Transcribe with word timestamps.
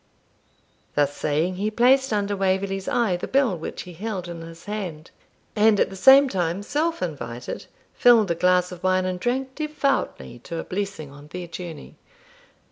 Thus 0.95 1.15
saying, 1.15 1.57
he 1.57 1.69
placed 1.69 2.11
under 2.11 2.35
Waverley's 2.35 2.87
eye 2.87 3.17
the 3.17 3.27
bill 3.27 3.55
which 3.55 3.83
he 3.83 3.93
held 3.93 4.27
in 4.27 4.41
his 4.41 4.65
hand; 4.65 5.11
and 5.55 5.79
at 5.79 5.91
the 5.91 5.95
same 5.95 6.27
time, 6.27 6.63
self 6.63 7.03
invited, 7.03 7.67
filled 7.93 8.31
a 8.31 8.33
glass 8.33 8.71
of 8.71 8.81
wine 8.83 9.05
and 9.05 9.19
drank 9.19 9.53
devoutly 9.53 10.39
to 10.39 10.57
a 10.57 10.63
blessing 10.63 11.11
on 11.11 11.27
their 11.27 11.45
journey. 11.45 11.97